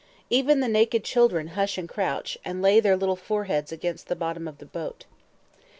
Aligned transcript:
Even 0.31 0.61
the 0.61 0.67
naked 0.67 1.03
children 1.03 1.49
hush 1.49 1.77
and 1.77 1.87
crouch, 1.87 2.35
and 2.43 2.59
lay 2.59 2.79
their 2.79 2.97
little 2.97 3.15
foreheads 3.15 3.71
against 3.71 4.07
the 4.07 4.15
bottom 4.15 4.47
of 4.47 4.57
the 4.57 4.65
boat. 4.65 5.05